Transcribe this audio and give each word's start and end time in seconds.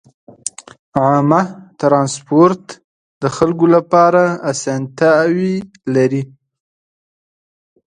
عامه 1.03 1.41
ترانسپورت 1.79 2.63
د 3.21 3.23
خلکو 3.37 3.65
لپاره 3.75 4.23
اسانتیاوې 4.51 5.53
لري. 5.95 6.23